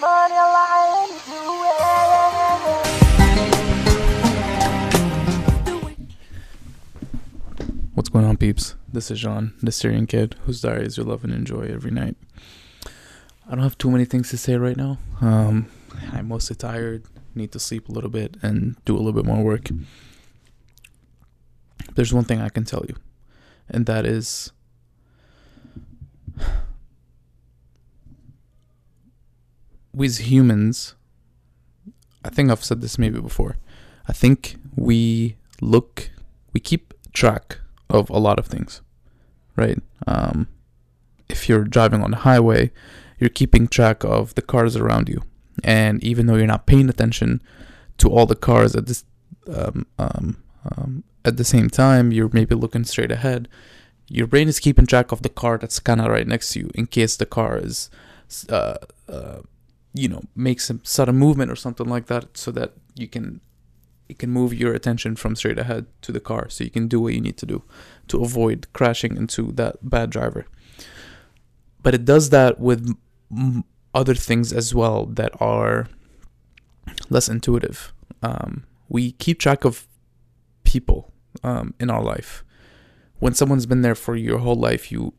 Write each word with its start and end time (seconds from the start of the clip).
What's 0.00 0.32
going 8.08 8.24
on, 8.24 8.38
peeps? 8.38 8.76
This 8.90 9.10
is 9.10 9.20
Jean, 9.20 9.52
the 9.62 9.70
Syrian 9.70 10.06
kid 10.06 10.36
whose 10.46 10.62
diaries 10.62 10.96
you 10.96 11.04
love 11.04 11.22
and 11.22 11.34
enjoy 11.34 11.64
every 11.64 11.90
night. 11.90 12.16
I 13.46 13.50
don't 13.50 13.62
have 13.62 13.76
too 13.76 13.90
many 13.90 14.06
things 14.06 14.30
to 14.30 14.38
say 14.38 14.56
right 14.56 14.76
now. 14.76 14.96
Um, 15.20 15.68
I'm 16.12 16.28
mostly 16.28 16.56
tired, 16.56 17.04
need 17.34 17.52
to 17.52 17.58
sleep 17.58 17.90
a 17.90 17.92
little 17.92 18.08
bit, 18.08 18.38
and 18.40 18.82
do 18.86 18.96
a 18.96 19.02
little 19.02 19.12
bit 19.12 19.26
more 19.26 19.44
work. 19.44 19.68
There's 21.94 22.14
one 22.14 22.24
thing 22.24 22.40
I 22.40 22.48
can 22.48 22.64
tell 22.64 22.86
you, 22.88 22.96
and 23.68 23.84
that 23.84 24.06
is 24.06 24.50
we 29.92 30.06
as 30.06 30.18
humans, 30.30 30.94
I 32.24 32.30
think 32.30 32.50
I've 32.50 32.64
said 32.64 32.80
this 32.80 32.98
maybe 32.98 33.20
before. 33.20 33.56
I 34.08 34.12
think 34.12 34.56
we 34.76 35.36
look, 35.60 36.10
we 36.52 36.60
keep 36.60 36.94
track 37.12 37.58
of 37.88 38.10
a 38.10 38.18
lot 38.18 38.38
of 38.38 38.46
things, 38.46 38.82
right? 39.56 39.78
Um, 40.06 40.48
if 41.28 41.48
you're 41.48 41.64
driving 41.64 42.02
on 42.02 42.10
the 42.10 42.18
highway, 42.18 42.70
you're 43.18 43.30
keeping 43.30 43.68
track 43.68 44.04
of 44.04 44.34
the 44.34 44.42
cars 44.42 44.76
around 44.76 45.08
you, 45.08 45.22
and 45.62 46.02
even 46.02 46.26
though 46.26 46.36
you're 46.36 46.46
not 46.46 46.66
paying 46.66 46.88
attention 46.88 47.42
to 47.98 48.08
all 48.08 48.26
the 48.26 48.36
cars 48.36 48.74
at 48.74 48.86
this 48.86 49.04
um, 49.48 49.86
um, 49.98 50.42
um, 50.64 51.04
at 51.24 51.36
the 51.36 51.44
same 51.44 51.68
time, 51.68 52.12
you're 52.12 52.30
maybe 52.32 52.54
looking 52.54 52.84
straight 52.84 53.12
ahead. 53.12 53.48
Your 54.08 54.26
brain 54.26 54.48
is 54.48 54.58
keeping 54.58 54.86
track 54.86 55.12
of 55.12 55.22
the 55.22 55.28
car 55.28 55.58
that's 55.58 55.78
kind 55.78 56.00
of 56.00 56.08
right 56.08 56.26
next 56.26 56.52
to 56.52 56.60
you 56.60 56.70
in 56.74 56.86
case 56.86 57.16
the 57.16 57.26
car 57.26 57.58
is, 57.58 57.90
uh, 58.48 58.76
uh, 59.08 59.40
you 59.92 60.08
know, 60.08 60.22
makes 60.34 60.70
a 60.70 60.78
sudden 60.82 61.16
movement 61.16 61.50
or 61.50 61.56
something 61.56 61.88
like 61.88 62.06
that, 62.06 62.36
so 62.36 62.50
that 62.52 62.74
you 62.94 63.08
can 63.08 63.40
it 64.08 64.18
can 64.18 64.30
move 64.30 64.52
your 64.52 64.74
attention 64.74 65.14
from 65.14 65.36
straight 65.36 65.58
ahead 65.58 65.86
to 66.02 66.10
the 66.10 66.18
car. 66.18 66.48
So 66.48 66.64
you 66.64 66.70
can 66.70 66.88
do 66.88 67.00
what 67.00 67.14
you 67.14 67.20
need 67.20 67.36
to 67.38 67.46
do 67.46 67.62
to 68.08 68.22
avoid 68.22 68.66
crashing 68.72 69.16
into 69.16 69.52
that 69.52 69.88
bad 69.88 70.10
driver. 70.10 70.46
But 71.80 71.94
it 71.94 72.04
does 72.04 72.30
that 72.30 72.58
with 72.58 72.92
other 73.94 74.16
things 74.16 74.52
as 74.52 74.74
well 74.74 75.06
that 75.06 75.30
are 75.40 75.88
less 77.08 77.28
intuitive. 77.28 77.92
Um, 78.20 78.64
we 78.88 79.12
keep 79.12 79.38
track 79.38 79.64
of 79.64 79.86
people 80.64 81.12
um, 81.44 81.74
in 81.78 81.88
our 81.88 82.02
life. 82.02 82.44
When 83.20 83.34
someone's 83.34 83.66
been 83.66 83.82
there 83.82 83.94
for 83.94 84.16
your 84.16 84.38
whole 84.38 84.56
life 84.56 84.90
you 84.90 85.14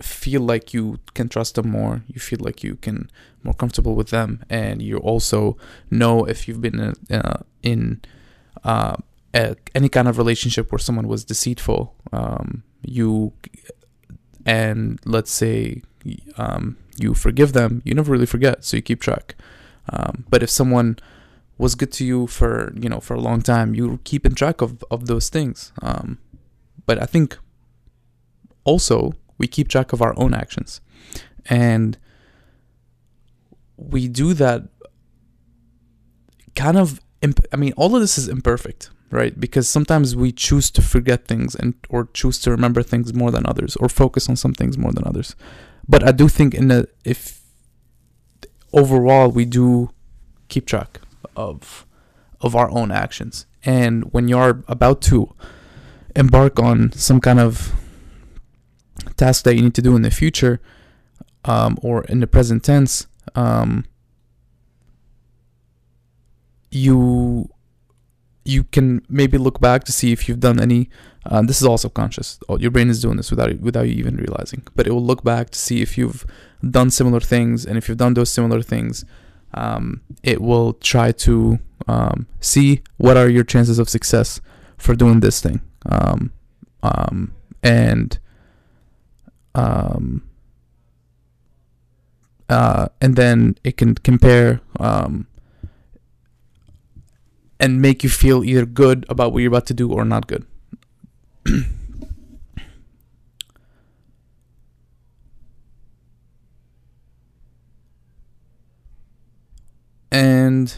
feel 0.00 0.40
like 0.40 0.74
you 0.74 0.98
can 1.14 1.28
trust 1.28 1.54
them 1.54 1.68
more 1.68 2.02
you 2.06 2.20
feel 2.20 2.38
like 2.40 2.62
you 2.62 2.76
can 2.76 3.10
more 3.42 3.54
comfortable 3.54 3.94
with 3.94 4.10
them 4.10 4.44
and 4.50 4.82
you 4.82 4.98
also 4.98 5.56
know 5.90 6.24
if 6.24 6.46
you've 6.46 6.60
been 6.60 6.78
in, 7.08 7.16
uh, 7.16 7.42
in 7.62 8.00
uh, 8.64 8.96
a, 9.34 9.56
any 9.74 9.88
kind 9.88 10.08
of 10.08 10.18
relationship 10.18 10.70
where 10.70 10.78
someone 10.78 11.08
was 11.08 11.24
deceitful 11.24 11.94
um, 12.12 12.62
you 12.82 13.32
and 14.44 15.00
let's 15.04 15.30
say 15.30 15.82
um, 16.36 16.76
you 16.96 17.14
forgive 17.14 17.52
them 17.52 17.82
you 17.84 17.94
never 17.94 18.12
really 18.12 18.26
forget 18.26 18.64
so 18.64 18.76
you 18.76 18.82
keep 18.82 19.00
track. 19.00 19.34
Um, 19.92 20.24
but 20.28 20.42
if 20.42 20.50
someone 20.50 20.98
was 21.58 21.74
good 21.74 21.92
to 21.92 22.04
you 22.04 22.26
for 22.26 22.72
you 22.74 22.88
know 22.88 23.00
for 23.00 23.14
a 23.14 23.20
long 23.20 23.40
time 23.40 23.74
you 23.74 24.00
keep 24.04 24.26
in 24.26 24.34
track 24.34 24.60
of, 24.60 24.84
of 24.90 25.06
those 25.06 25.28
things. 25.28 25.72
Um, 25.82 26.18
but 26.86 27.02
i 27.02 27.04
think 27.04 27.36
also 28.64 29.12
we 29.38 29.46
keep 29.46 29.68
track 29.68 29.92
of 29.92 30.02
our 30.02 30.14
own 30.18 30.34
actions. 30.34 30.80
And 31.46 31.98
we 33.76 34.08
do 34.08 34.34
that 34.34 34.68
kind 36.54 36.78
of 36.78 37.00
imp- 37.22 37.46
I 37.52 37.56
mean 37.56 37.72
all 37.76 37.94
of 37.94 38.00
this 38.00 38.18
is 38.18 38.28
imperfect, 38.28 38.90
right? 39.10 39.38
Because 39.38 39.68
sometimes 39.68 40.16
we 40.16 40.32
choose 40.32 40.70
to 40.72 40.82
forget 40.82 41.26
things 41.26 41.54
and 41.54 41.74
or 41.88 42.08
choose 42.14 42.38
to 42.40 42.50
remember 42.50 42.82
things 42.82 43.12
more 43.14 43.30
than 43.30 43.46
others 43.46 43.76
or 43.76 43.88
focus 43.88 44.28
on 44.28 44.36
some 44.36 44.54
things 44.54 44.76
more 44.78 44.92
than 44.92 45.06
others. 45.06 45.36
But 45.88 46.06
I 46.06 46.12
do 46.12 46.28
think 46.28 46.54
in 46.54 46.68
the 46.68 46.88
if 47.04 47.42
overall 48.72 49.30
we 49.30 49.44
do 49.44 49.90
keep 50.48 50.66
track 50.66 51.00
of 51.36 51.86
of 52.40 52.54
our 52.56 52.70
own 52.70 52.90
actions. 52.90 53.46
And 53.64 54.04
when 54.12 54.28
you're 54.28 54.62
about 54.68 55.00
to 55.02 55.34
embark 56.14 56.58
on 56.58 56.92
some 56.92 57.20
kind 57.20 57.40
of 57.40 57.72
task 59.16 59.44
that 59.44 59.54
you 59.56 59.62
need 59.62 59.74
to 59.74 59.82
do 59.82 59.96
in 59.96 60.02
the 60.02 60.10
future 60.10 60.60
um, 61.44 61.78
or 61.82 62.04
in 62.04 62.20
the 62.20 62.26
present 62.26 62.64
tense, 62.64 63.06
um, 63.34 63.84
you 66.70 67.48
you 68.44 68.62
can 68.64 69.02
maybe 69.08 69.38
look 69.38 69.60
back 69.60 69.82
to 69.84 69.92
see 69.92 70.12
if 70.12 70.28
you've 70.28 70.40
done 70.40 70.60
any. 70.60 70.88
Uh, 71.24 71.42
this 71.42 71.60
is 71.60 71.66
all 71.66 71.78
subconscious. 71.78 72.38
Your 72.58 72.70
brain 72.70 72.88
is 72.88 73.02
doing 73.02 73.16
this 73.16 73.30
without 73.30 73.58
without 73.60 73.88
you 73.88 73.94
even 73.94 74.16
realizing. 74.16 74.62
But 74.76 74.86
it 74.86 74.92
will 74.92 75.04
look 75.04 75.24
back 75.24 75.50
to 75.50 75.58
see 75.58 75.82
if 75.82 75.98
you've 75.98 76.24
done 76.68 76.90
similar 76.90 77.20
things, 77.20 77.66
and 77.66 77.76
if 77.76 77.88
you've 77.88 77.98
done 77.98 78.14
those 78.14 78.30
similar 78.30 78.62
things, 78.62 79.04
um, 79.54 80.02
it 80.22 80.40
will 80.40 80.74
try 80.74 81.12
to 81.12 81.58
um, 81.88 82.26
see 82.40 82.82
what 82.96 83.16
are 83.16 83.28
your 83.28 83.44
chances 83.44 83.78
of 83.78 83.88
success 83.88 84.40
for 84.78 84.94
doing 84.94 85.20
this 85.20 85.40
thing. 85.40 85.60
Um, 85.90 86.32
um, 86.82 87.32
and 87.62 88.18
um, 89.56 90.22
uh, 92.48 92.86
and 93.00 93.16
then 93.16 93.56
it 93.64 93.76
can 93.78 93.94
compare 93.94 94.60
um, 94.78 95.26
and 97.58 97.80
make 97.80 98.04
you 98.04 98.10
feel 98.10 98.44
either 98.44 98.66
good 98.66 99.06
about 99.08 99.32
what 99.32 99.38
you're 99.40 99.48
about 99.48 99.66
to 99.66 99.74
do 99.74 99.90
or 99.90 100.04
not 100.04 100.26
good. 100.26 100.46
and 110.12 110.76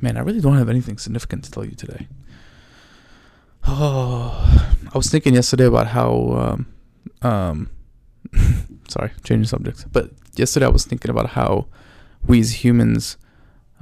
man, 0.00 0.16
I 0.16 0.20
really 0.20 0.40
don't 0.40 0.56
have 0.56 0.70
anything 0.70 0.96
significant 0.96 1.44
to 1.44 1.50
tell 1.50 1.66
you 1.66 1.72
today. 1.72 2.08
Oh, 3.72 4.68
I 4.92 4.98
was 4.98 5.08
thinking 5.08 5.34
yesterday 5.34 5.64
about 5.64 5.86
how, 5.86 6.56
um, 7.22 7.28
um, 7.30 7.70
sorry, 8.88 9.12
changing 9.22 9.46
subjects. 9.46 9.84
But 9.84 10.10
yesterday 10.34 10.66
I 10.66 10.70
was 10.70 10.84
thinking 10.84 11.08
about 11.08 11.30
how 11.30 11.68
we 12.26 12.40
as 12.40 12.64
humans 12.64 13.16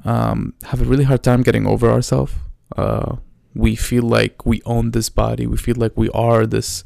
um, 0.04 0.53
have 0.65 0.82
a 0.82 0.84
really 0.84 1.04
hard 1.04 1.22
time 1.22 1.43
getting 1.43 1.66
over 1.66 1.91
ourselves. 1.91 2.34
Uh, 2.76 3.16
we 3.54 3.75
feel 3.76 4.03
like 4.03 4.44
we 4.44 4.60
own 4.66 4.91
this 4.91 5.09
body. 5.09 5.47
We 5.47 5.56
feel 5.56 5.76
like 5.76 5.97
we 5.97 6.10
are 6.10 6.47
this 6.47 6.84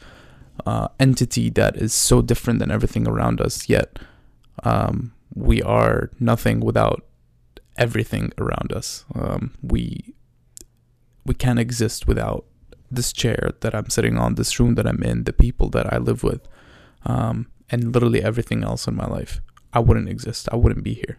uh, 0.65 0.87
entity 1.01 1.51
that 1.51 1.77
is 1.77 1.93
so 1.93 2.23
different 2.23 2.61
than 2.61 2.71
everything 2.71 3.09
around 3.09 3.41
us. 3.41 3.69
Yet 3.69 3.99
um, 4.63 5.13
we 5.35 5.61
are 5.61 6.13
nothing 6.21 6.61
without 6.61 7.05
everything 7.77 8.33
around 8.39 8.73
us. 8.73 9.05
Um, 9.13 9.55
we 9.61 10.15
we 11.27 11.35
can't 11.35 11.59
exist 11.59 12.07
without 12.07 12.45
this 12.95 13.13
chair 13.13 13.53
that 13.61 13.75
I'm 13.75 13.89
sitting 13.91 14.19
on, 14.19 14.35
this 14.35 14.59
room 14.61 14.75
that 14.75 14.87
I'm 14.87 15.03
in, 15.03 15.25
the 15.25 15.33
people 15.33 15.69
that 15.71 15.93
I 15.93 15.99
live 15.99 16.23
with, 16.23 16.47
um, 17.05 17.47
and 17.71 17.93
literally 17.93 18.23
everything 18.23 18.63
else 18.63 18.87
in 18.87 18.95
my 18.95 19.07
life. 19.07 19.41
I 19.73 19.81
wouldn't 19.81 20.09
exist. 20.09 20.49
I 20.53 20.57
wouldn't 20.57 20.85
be 20.85 20.95
here. 20.95 21.19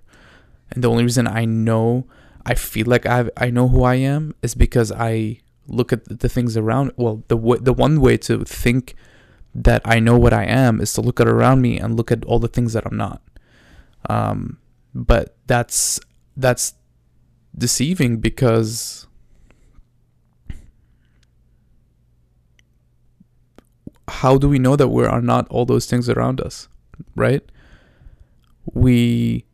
And 0.72 0.84
the 0.84 0.90
only 0.90 1.04
reason 1.04 1.28
I 1.28 1.46
know, 1.46 2.08
I 2.46 2.54
feel 2.56 2.88
like 2.88 3.06
I 3.06 3.30
I 3.38 3.50
know 3.50 3.68
who 3.68 3.84
I 3.84 3.96
am 3.96 4.36
is 4.42 4.56
because 4.56 4.92
I 4.92 5.40
look 5.68 5.94
at 5.94 6.06
the 6.20 6.30
things 6.30 6.56
around. 6.58 6.92
Well, 6.96 7.24
the 7.28 7.36
w- 7.36 7.62
the 7.62 7.74
one 7.74 8.02
way 8.02 8.18
to 8.18 8.44
think 8.44 8.96
that 9.56 9.82
I 9.86 10.00
know 10.00 10.18
what 10.18 10.34
I 10.34 10.46
am 10.46 10.82
is 10.82 10.94
to 10.94 11.02
look 11.02 11.20
at 11.20 11.28
around 11.28 11.62
me 11.62 11.80
and 11.80 11.96
look 11.96 12.12
at 12.12 12.26
all 12.26 12.40
the 12.40 12.48
things 12.48 12.74
that 12.74 12.86
I'm 12.86 12.98
not. 12.98 13.22
Um, 14.10 14.58
but 14.94 15.38
that's 15.48 16.00
that's 16.36 16.74
deceiving 17.56 18.18
because 18.18 19.03
how 24.22 24.38
do 24.38 24.48
we 24.48 24.60
know 24.60 24.76
that 24.76 24.90
we 24.90 25.06
are 25.06 25.22
not 25.22 25.48
all 25.50 25.66
those 25.66 25.86
things 25.86 26.10
around 26.10 26.40
us 26.42 26.68
right? 27.16 27.44
We 28.74 29.46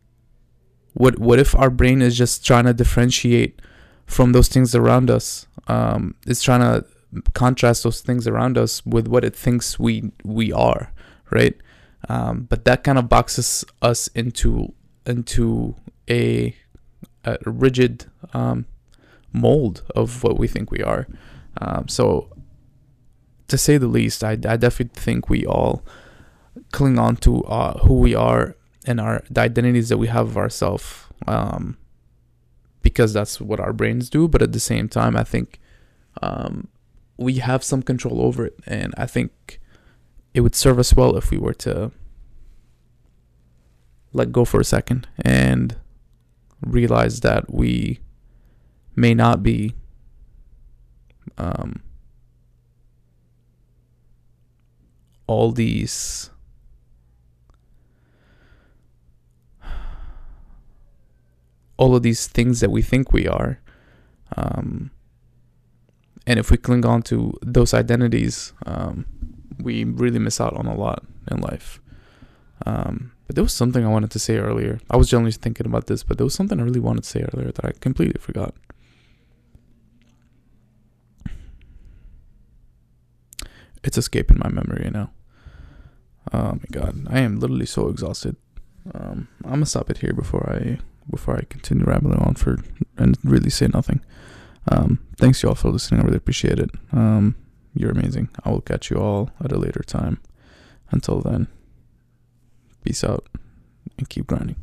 what 0.93 1.19
what 1.19 1.39
if 1.39 1.55
our 1.55 1.69
brain 1.69 2.01
is 2.01 2.17
just 2.17 2.45
trying 2.45 2.65
to 2.65 2.73
differentiate 2.73 3.61
from 4.05 4.31
those 4.31 4.47
things 4.47 4.73
around 4.73 5.09
us 5.09 5.47
um 5.67 6.15
it's 6.25 6.41
trying 6.41 6.61
to 6.61 6.85
contrast 7.33 7.83
those 7.83 8.01
things 8.01 8.27
around 8.27 8.57
us 8.57 8.85
with 8.85 9.07
what 9.07 9.23
it 9.23 9.35
thinks 9.35 9.79
we 9.79 10.11
we 10.23 10.51
are 10.51 10.91
right? 11.31 11.55
Um 12.07 12.47
but 12.49 12.65
that 12.65 12.83
kind 12.83 12.97
of 12.97 13.09
boxes 13.09 13.65
us 13.81 14.07
into 14.09 14.73
into 15.05 15.75
a, 16.09 16.55
a 17.25 17.37
rigid 17.45 18.05
um 18.33 18.65
mold 19.31 19.83
of 19.95 20.23
what 20.23 20.37
we 20.37 20.47
think 20.47 20.71
we 20.71 20.81
are. 20.83 21.07
Um 21.61 21.87
so 21.87 22.29
to 23.49 23.57
say 23.57 23.77
the 23.77 23.87
least, 23.87 24.23
I, 24.23 24.31
I 24.31 24.57
definitely 24.57 24.99
think 24.99 25.29
we 25.29 25.45
all 25.45 25.83
cling 26.71 26.97
on 26.97 27.15
to 27.17 27.43
uh, 27.43 27.79
who 27.79 27.95
we 27.95 28.15
are 28.15 28.55
and 28.85 28.99
our 28.99 29.23
the 29.29 29.41
identities 29.41 29.89
that 29.89 29.97
we 29.97 30.07
have 30.07 30.27
of 30.27 30.37
ourselves 30.37 31.05
um, 31.27 31.77
because 32.81 33.13
that's 33.13 33.41
what 33.41 33.59
our 33.59 33.73
brains 33.73 34.09
do. 34.09 34.27
But 34.27 34.41
at 34.41 34.51
the 34.51 34.59
same 34.59 34.87
time 34.87 35.15
i 35.15 35.23
think 35.23 35.59
um, 36.21 36.67
we 37.17 37.35
have 37.35 37.63
some 37.63 37.81
control 37.81 38.21
over 38.21 38.45
it. 38.45 38.59
And 38.65 38.93
i 38.97 39.05
think 39.05 39.59
it 40.33 40.41
would 40.41 40.55
serve 40.55 40.79
us 40.79 40.95
well 40.95 41.17
if 41.17 41.31
we 41.31 41.37
were 41.37 41.53
to 41.55 41.91
let 44.13 44.31
go 44.31 44.45
for 44.45 44.59
a 44.59 44.65
second 44.65 45.07
and 45.21 45.75
realize 46.61 47.21
that 47.21 47.53
we 47.53 47.99
may 48.95 49.13
not 49.13 49.43
be 49.43 49.75
um, 51.37 51.81
all 55.29 55.51
these 55.51 56.31
all 61.77 61.95
of 61.95 62.01
these 62.01 62.25
things 62.25 62.61
that 62.61 62.71
we 62.71 62.81
think 62.81 63.13
we 63.13 63.27
are 63.27 63.59
um, 64.35 64.89
and 66.25 66.39
if 66.39 66.49
we 66.49 66.57
cling 66.57 66.83
on 66.83 67.03
to 67.03 67.37
those 67.43 67.75
identities 67.75 68.53
um, 68.65 69.05
we 69.59 69.83
really 69.83 70.17
miss 70.17 70.41
out 70.41 70.53
on 70.55 70.65
a 70.65 70.73
lot 70.73 71.05
in 71.29 71.37
life 71.39 71.79
um, 72.65 73.11
but 73.27 73.35
there 73.35 73.43
was 73.43 73.53
something 73.53 73.85
I 73.85 73.89
wanted 73.89 74.09
to 74.11 74.19
say 74.19 74.37
earlier. 74.37 74.79
I 74.89 74.97
was 74.97 75.09
generally 75.09 75.31
thinking 75.31 75.67
about 75.67 75.85
this, 75.85 76.03
but 76.03 76.17
there 76.17 76.25
was 76.25 76.33
something 76.33 76.59
I 76.59 76.63
really 76.63 76.79
wanted 76.79 77.03
to 77.03 77.09
say 77.09 77.23
earlier 77.31 77.51
that 77.51 77.63
I 77.63 77.71
completely 77.79 78.19
forgot. 78.19 78.53
It's 83.83 83.97
escaping 83.97 84.39
my 84.43 84.49
memory 84.49 84.85
you 84.85 84.91
now. 84.91 85.11
Oh 86.31 86.53
my 86.53 86.65
god, 86.71 87.07
I 87.09 87.19
am 87.19 87.39
literally 87.39 87.65
so 87.65 87.87
exhausted. 87.89 88.35
Um, 88.93 89.27
I'm 89.43 89.51
gonna 89.51 89.65
stop 89.65 89.89
it 89.89 89.99
here 89.99 90.13
before 90.13 90.49
I 90.49 90.79
before 91.09 91.35
I 91.35 91.41
continue 91.49 91.85
rambling 91.85 92.19
on 92.19 92.35
for 92.35 92.57
and 92.97 93.17
really 93.23 93.49
say 93.49 93.67
nothing. 93.67 94.01
Um, 94.71 94.99
thanks 95.17 95.41
y'all 95.41 95.55
for 95.55 95.69
listening. 95.69 96.01
I 96.01 96.03
really 96.03 96.17
appreciate 96.17 96.59
it. 96.59 96.69
Um, 96.91 97.35
you're 97.73 97.91
amazing. 97.91 98.29
I 98.43 98.51
will 98.51 98.61
catch 98.61 98.91
you 98.91 98.97
all 98.97 99.31
at 99.43 99.51
a 99.51 99.57
later 99.57 99.81
time. 99.85 100.19
Until 100.91 101.21
then, 101.21 101.47
peace 102.83 103.03
out 103.03 103.27
and 103.97 104.09
keep 104.09 104.27
grinding. 104.27 104.55